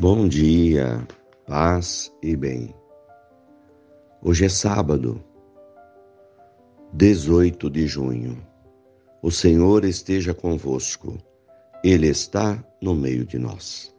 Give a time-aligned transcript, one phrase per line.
[0.00, 1.06] Bom dia,
[1.46, 2.74] paz e bem.
[4.22, 5.22] Hoje é sábado,
[6.94, 8.42] 18 de junho.
[9.20, 11.18] O Senhor esteja convosco,
[11.84, 13.94] Ele está no meio de nós.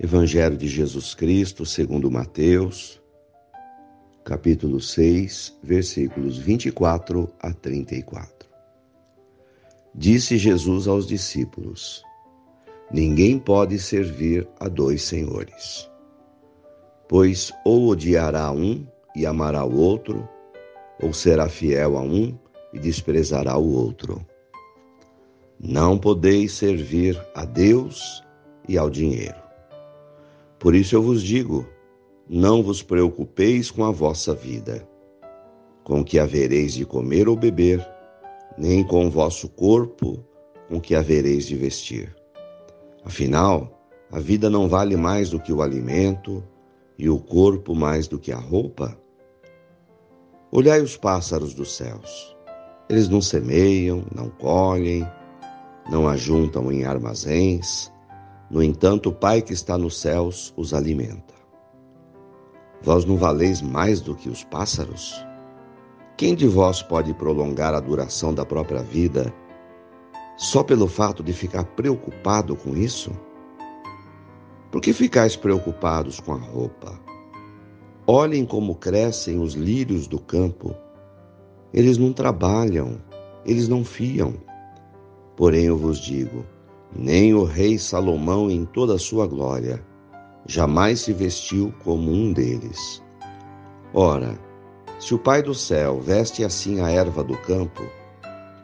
[0.00, 2.98] Evangelho de Jesus Cristo, segundo Mateus,
[4.24, 8.48] capítulo 6, versículos 24 a 34.
[9.94, 12.02] Disse Jesus aos discípulos:
[12.94, 15.90] Ninguém pode servir a dois senhores,
[17.08, 20.28] pois ou odiará um e amará o outro,
[21.02, 22.38] ou será fiel a um
[22.72, 24.24] e desprezará o outro.
[25.58, 28.22] Não podeis servir a Deus
[28.68, 29.42] e ao dinheiro.
[30.60, 31.66] Por isso eu vos digo:
[32.28, 34.88] não vos preocupeis com a vossa vida,
[35.82, 37.84] com que havereis de comer ou beber,
[38.56, 40.24] nem com o vosso corpo,
[40.68, 42.14] com que havereis de vestir.
[43.04, 43.70] Afinal,
[44.10, 46.42] a vida não vale mais do que o alimento
[46.98, 48.96] e o corpo mais do que a roupa?
[50.50, 52.34] Olhai os pássaros dos céus.
[52.88, 55.06] Eles não semeiam, não colhem,
[55.90, 57.92] não ajuntam em armazéns.
[58.50, 61.34] No entanto, o Pai que está nos céus os alimenta.
[62.82, 65.14] Vós não valeis mais do que os pássaros?
[66.16, 69.34] Quem de vós pode prolongar a duração da própria vida
[70.36, 73.12] só pelo fato de ficar preocupado com isso?
[74.70, 76.98] Por que ficais preocupados com a roupa?
[78.06, 80.74] Olhem como crescem os lírios do campo.
[81.72, 83.00] Eles não trabalham,
[83.46, 84.34] eles não fiam.
[85.36, 86.44] Porém, eu vos digo:
[86.94, 89.84] nem o rei Salomão, em toda a sua glória,
[90.46, 93.02] jamais se vestiu como um deles.
[93.92, 94.38] Ora,
[94.98, 97.82] se o Pai do céu veste assim a erva do campo,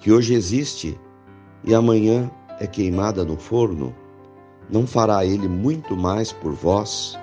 [0.00, 0.98] que hoje existe
[1.64, 3.94] e amanhã é queimada no forno,
[4.68, 7.18] não fará ele muito mais por vós?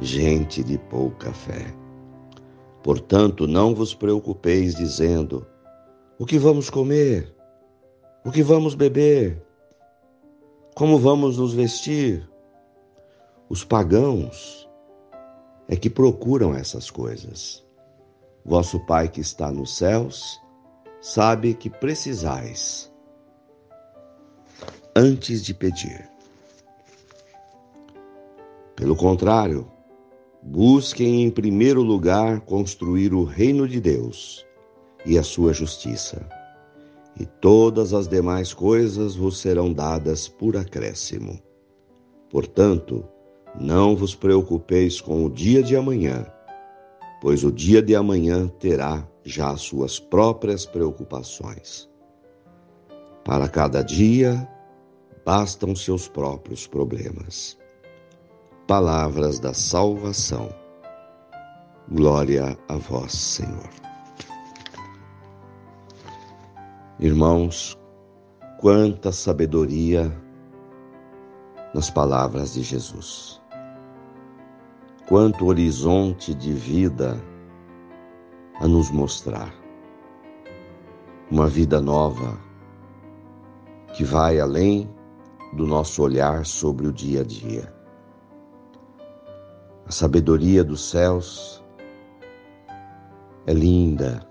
[0.00, 1.74] Gente de pouca fé.
[2.82, 5.46] Portanto, não vos preocupeis dizendo:
[6.18, 7.34] o que vamos comer?
[8.24, 9.42] O que vamos beber?
[10.74, 12.28] Como vamos nos vestir?
[13.48, 14.68] Os pagãos
[15.68, 17.64] é que procuram essas coisas.
[18.44, 20.40] Vosso Pai que está nos céus
[21.00, 22.87] sabe que precisais
[24.98, 26.10] antes de pedir.
[28.74, 29.70] Pelo contrário,
[30.42, 34.44] busquem em primeiro lugar construir o reino de Deus
[35.06, 36.28] e a sua justiça,
[37.16, 41.40] e todas as demais coisas vos serão dadas por acréscimo.
[42.28, 43.04] Portanto,
[43.54, 46.26] não vos preocupeis com o dia de amanhã,
[47.20, 51.88] pois o dia de amanhã terá já as suas próprias preocupações.
[53.24, 54.57] Para cada dia,
[55.28, 57.58] bastam seus próprios problemas.
[58.66, 60.48] Palavras da salvação.
[61.92, 63.68] Glória a vós, Senhor.
[66.98, 67.78] Irmãos,
[68.58, 70.10] quanta sabedoria
[71.74, 73.38] nas palavras de Jesus.
[75.06, 77.22] Quanto horizonte de vida
[78.60, 79.54] a nos mostrar.
[81.30, 82.40] Uma vida nova
[83.94, 84.88] que vai além
[85.52, 87.72] do nosso olhar sobre o dia a dia.
[89.86, 91.64] A sabedoria dos céus
[93.46, 94.26] é linda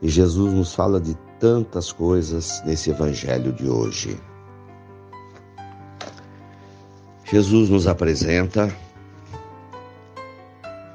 [0.00, 4.20] e Jesus nos fala de tantas coisas nesse evangelho de hoje.
[7.24, 8.72] Jesus nos apresenta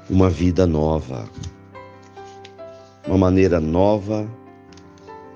[0.08, 1.28] uma vida nova,
[3.06, 4.26] uma maneira nova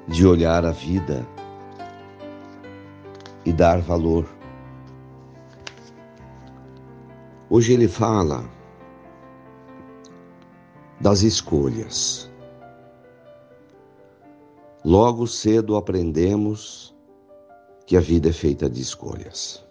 [0.08, 1.26] de olhar a vida
[3.44, 4.26] e dar valor.
[7.50, 8.48] Hoje ele fala
[11.00, 12.30] das escolhas.
[14.84, 16.94] Logo cedo aprendemos
[17.86, 19.64] que a vida é feita de escolhas.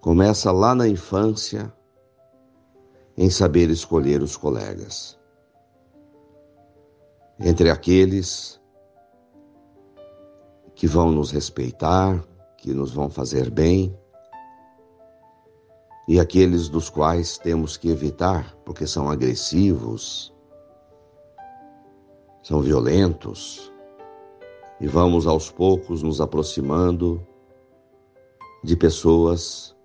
[0.00, 1.72] Começa lá na infância
[3.16, 5.18] em saber escolher os colegas.
[7.38, 8.59] Entre aqueles
[10.80, 12.24] que vão nos respeitar,
[12.56, 13.94] que nos vão fazer bem,
[16.08, 20.34] e aqueles dos quais temos que evitar porque são agressivos,
[22.42, 23.70] são violentos,
[24.80, 27.20] e vamos aos poucos nos aproximando
[28.64, 29.76] de pessoas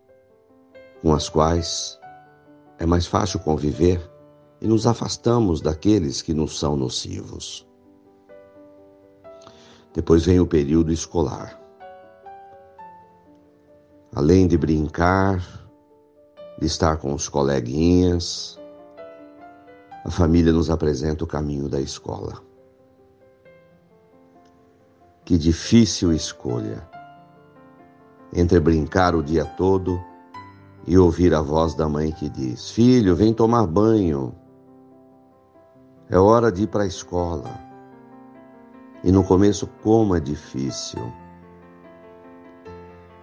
[1.01, 1.99] com as quais
[2.79, 3.99] é mais fácil conviver
[4.61, 7.64] e nos afastamos daqueles que nos são nocivos.
[9.95, 11.57] Depois vem o período escolar.
[14.13, 15.41] além de brincar,
[16.57, 18.57] de estar com os coleguinhas,
[20.05, 22.41] a família nos apresenta o caminho da escola.
[25.25, 26.87] Que difícil escolha
[28.33, 30.01] entre brincar o dia todo
[30.87, 34.33] e ouvir a voz da mãe que diz: Filho, vem tomar banho.
[36.09, 37.74] É hora de ir para a escola.
[39.03, 41.11] E no começo, como é difícil.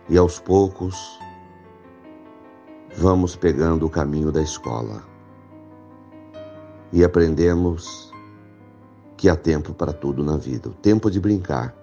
[0.09, 1.19] E aos poucos,
[2.97, 5.03] vamos pegando o caminho da escola.
[6.93, 8.13] E aprendemos
[9.17, 11.75] que há tempo para tudo na vida o tempo de brincar,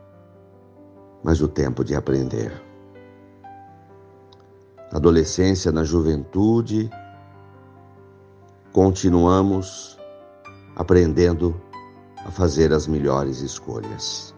[1.24, 2.70] mas o tempo de aprender
[4.92, 6.90] adolescência, na juventude,
[8.74, 9.98] continuamos
[10.76, 11.60] aprendendo
[12.30, 14.36] a fazer as melhores escolhas.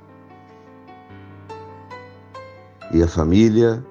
[2.93, 3.85] E a família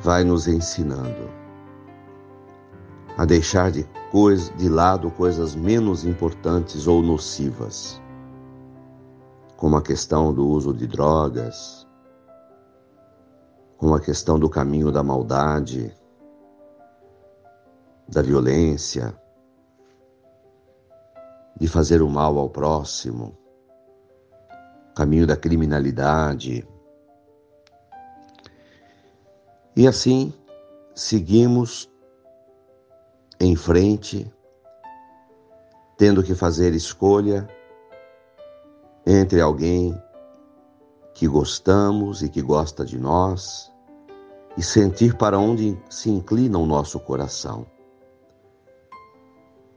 [0.00, 1.28] vai nos ensinando
[3.18, 8.00] a deixar de, coisa, de lado coisas menos importantes ou nocivas,
[9.58, 11.86] como a questão do uso de drogas,
[13.76, 15.94] com a questão do caminho da maldade,
[18.08, 19.14] da violência,
[21.60, 23.36] de fazer o mal ao próximo,
[24.96, 26.66] caminho da criminalidade.
[29.76, 30.32] E assim
[30.94, 31.90] seguimos
[33.38, 34.32] em frente,
[35.98, 37.46] tendo que fazer escolha
[39.06, 39.94] entre alguém
[41.14, 43.70] que gostamos e que gosta de nós
[44.56, 47.66] e sentir para onde se inclina o nosso coração.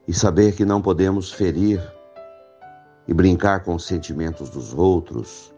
[0.08, 1.82] E saber que não podemos ferir
[3.08, 5.54] e brincar com os sentimentos dos outros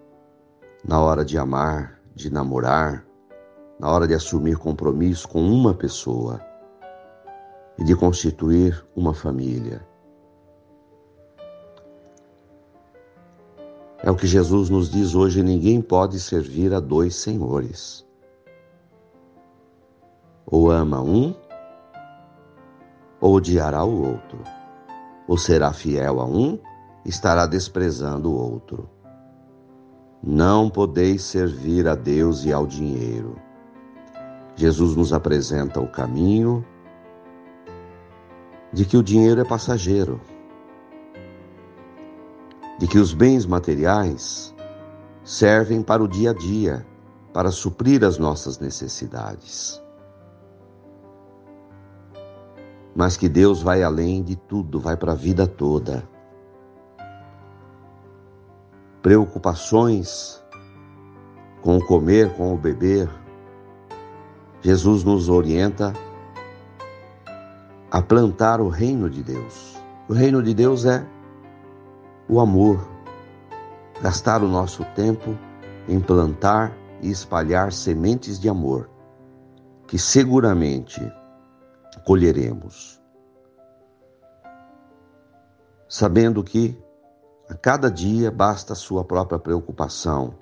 [0.83, 3.05] na hora de amar, de namorar,
[3.79, 6.39] na hora de assumir compromisso com uma pessoa
[7.77, 9.85] e de constituir uma família.
[14.03, 18.05] É o que Jesus nos diz hoje: ninguém pode servir a dois senhores.
[20.45, 21.33] Ou ama um,
[23.25, 24.37] ou odiará o outro.
[25.27, 26.59] Ou será fiel a um,
[27.03, 28.87] estará desprezando o outro.
[30.21, 33.35] Não podeis servir a Deus e ao dinheiro.
[34.55, 36.63] Jesus nos apresenta o caminho
[38.71, 40.21] de que o dinheiro é passageiro,
[42.77, 44.53] de que os bens materiais
[45.23, 46.85] servem para o dia a dia,
[47.33, 49.83] para suprir as nossas necessidades.
[52.95, 56.07] Mas que Deus vai além de tudo, vai para a vida toda.
[59.01, 60.41] Preocupações
[61.61, 63.09] com o comer, com o beber.
[64.61, 65.93] Jesus nos orienta
[67.91, 69.77] a plantar o reino de Deus.
[70.07, 71.05] O reino de Deus é
[72.29, 72.87] o amor.
[74.01, 75.37] Gastar o nosso tempo
[75.87, 76.71] em plantar
[77.01, 78.89] e espalhar sementes de amor,
[79.87, 81.01] que seguramente
[82.03, 83.01] colheremos.
[85.87, 86.77] Sabendo que
[87.49, 90.33] a cada dia basta a sua própria preocupação,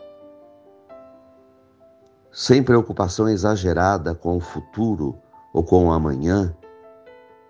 [2.32, 5.18] sem preocupação exagerada com o futuro
[5.54, 6.56] ou com o amanhã,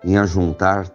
[0.02, 0.90] em ajuntar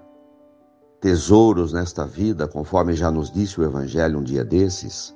[1.00, 5.16] tesouros nesta vida, conforme já nos disse o Evangelho um dia desses,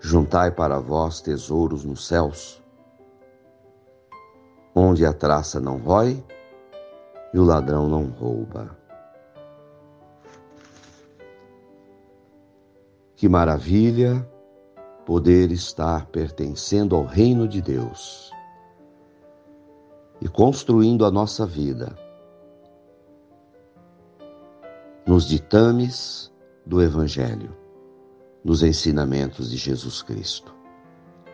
[0.00, 2.62] juntai para vós tesouros nos céus,
[4.74, 6.24] onde a traça não rói
[7.36, 8.74] e o ladrão não rouba.
[13.14, 14.26] Que maravilha
[15.04, 18.30] poder estar pertencendo ao reino de Deus
[20.18, 21.94] e construindo a nossa vida
[25.06, 26.32] nos ditames
[26.64, 27.54] do Evangelho,
[28.42, 30.54] nos ensinamentos de Jesus Cristo.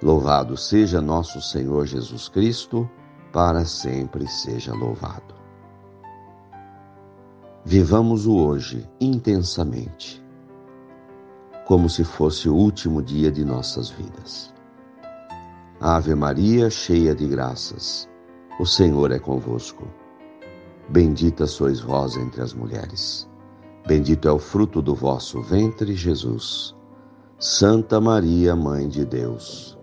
[0.02, 2.90] Louvado seja nosso Senhor Jesus Cristo,
[3.32, 5.41] para sempre seja louvado.
[7.64, 10.20] Vivamos o hoje intensamente,
[11.64, 14.52] como se fosse o último dia de nossas vidas.
[15.80, 18.08] Ave Maria, cheia de graças,
[18.58, 19.86] o Senhor é convosco.
[20.88, 23.28] Bendita sois vós entre as mulheres.
[23.86, 26.74] Bendito é o fruto do vosso ventre, Jesus.
[27.38, 29.78] Santa Maria, Mãe de Deus,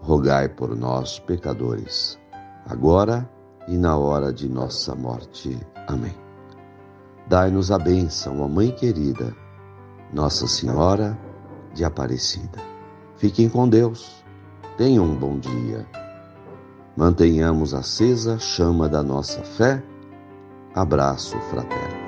[0.00, 2.18] rogai por nós, pecadores,
[2.66, 3.30] agora
[3.68, 5.56] e na hora de nossa morte.
[5.86, 6.29] Amém.
[7.30, 9.32] Dai-nos a bênção, ó Mãe querida,
[10.12, 11.16] Nossa Senhora
[11.72, 12.58] de Aparecida.
[13.18, 14.24] Fiquem com Deus.
[14.76, 15.86] Tenham um bom dia.
[16.96, 19.80] Mantenhamos acesa a chama da nossa fé.
[20.74, 21.99] Abraço fraterno.